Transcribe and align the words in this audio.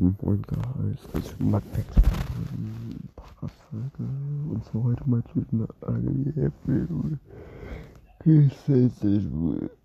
Moin 0.00 0.40
Guys, 0.42 1.00
ich 1.14 1.40
mag 1.40 1.64
Podcast-Folge 3.16 4.08
und 4.48 4.64
so 4.72 4.84
heute 4.84 5.10
mal 5.10 5.24
zu 5.24 5.44
einer 5.50 5.66
Anime-Episode. 5.80 7.18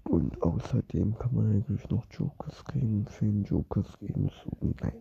Und 0.04 0.40
außerdem 0.44 1.18
kann 1.18 1.34
man 1.34 1.52
eigentlich 1.54 1.90
noch 1.90 2.06
Jokers 2.12 2.64
geben, 2.66 3.08
den 3.20 3.44
Jokers 3.44 3.98
geben 4.02 4.30
so 4.30 4.52
nice, 4.84 4.94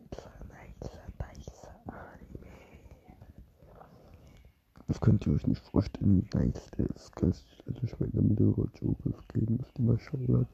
nice 1.19 1.69
Anime. 1.89 2.47
Das 4.89 4.99
könnt 4.99 5.27
ihr 5.27 5.35
euch 5.35 5.47
nicht 5.47 5.61
vorstellen, 5.61 6.23
wie 6.23 6.39
nice 6.39 6.71
der 6.79 6.87
ist. 6.87 7.13
Also 7.67 7.83
ich 7.83 8.01
meine, 8.01 8.13
damit 8.15 8.41
Jokers 8.41 9.29
geben, 9.29 9.59
ist 9.61 9.79
immer 9.79 9.99
Schauer 9.99 10.47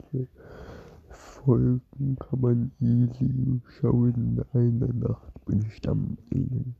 Folgen 1.48 1.80
kann 2.20 2.40
man 2.42 2.72
easy 2.78 3.62
schauen. 3.80 4.12
In 4.36 4.44
einer 4.52 4.92
Nacht 4.92 5.44
bin 5.46 5.62
ich 5.62 5.80
dann 5.80 6.18
Ihnen. 6.28 6.74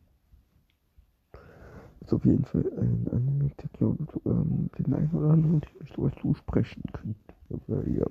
Ist 2.03 2.13
auf 2.13 2.23
jeden 2.27 2.45
Fall 2.45 2.71
ein 2.77 3.09
Anime-Titel 3.11 3.85
und 3.85 4.11
ähm, 4.27 4.69
den 4.79 4.93
einen 4.93 5.11
oder 5.13 5.31
anderen, 5.31 5.61
den 5.63 5.71
ich 5.83 5.93
sowas 5.95 6.13
zusprechen 6.21 6.83
könnte. 6.93 7.19
Aber 7.49 7.89
ja, 7.89 8.05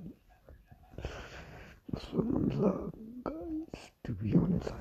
was 1.89 2.09
soll 2.09 2.25
man 2.25 2.49
sagen? 2.49 2.91
Guys, 3.23 3.91
to 4.01 4.13
be 4.15 4.33
honest. 4.33 4.73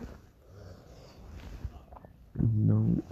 No. 2.36 3.02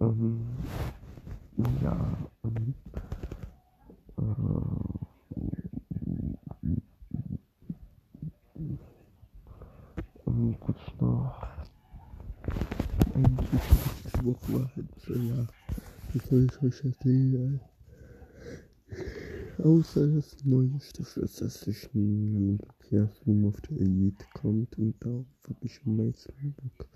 Ähm, 0.00 0.40
ja, 1.82 1.96
ähm, 2.44 2.74
kurz 10.64 10.78
noch 11.00 11.46
eigentlich 13.14 13.60
die 14.14 14.24
Woche 14.24 14.68
so, 15.06 15.14
ja, 15.14 15.46
soll 16.28 16.46
ich 16.46 16.62
euch 16.62 16.84
erzählen? 16.84 17.60
Außer 19.62 20.06
das 20.08 20.36
neue 20.44 20.80
Stück 20.80 21.16
ist, 21.18 21.40
dass 21.40 21.60
sich 21.60 21.88
ein 21.94 22.58
Verkehrsfilm 22.78 23.46
auf 23.46 23.60
der 23.60 23.78
Elite 23.78 24.24
kommt 24.32 24.78
und 24.78 24.94
da 25.00 25.10
habe 25.10 25.58
ich 25.60 25.80
am 25.86 25.96
meisten 25.96 26.54
Bock. 26.54 26.88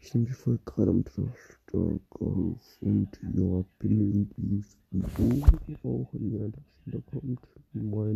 Ich 0.00 0.14
nehme 0.14 0.26
die 0.26 0.32
Folge 0.32 0.62
gerade 0.64 0.90
am 0.90 1.04
Donnerstag 1.04 2.00
auf 2.20 2.78
und 2.80 3.08
ja, 3.22 3.64
bin 3.78 4.00
irgendwie 4.00 4.64
so 4.92 5.88
auch 5.88 6.14
in 6.14 6.30
der 6.30 6.48
da 6.86 6.98
kommt. 7.10 7.40
Why 7.72 8.09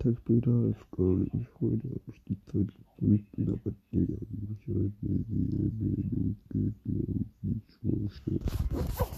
Tag 0.00 0.16
später 0.16 0.50
habe 0.50 0.70
ich 0.70 2.20
die 2.26 2.38
Zeit 2.46 2.68
gefunden, 2.74 3.52
aber 3.52 3.74
nee, 3.90 4.06
ich 4.50 4.74
halt 4.74 4.92
nee, 5.02 5.24
nee, 5.28 5.70
nee, 5.78 5.94
nee, 6.10 6.34
geht 6.48 6.86
mir 6.86 7.04
nicht 7.42 7.78
vorstellen. 7.82 9.09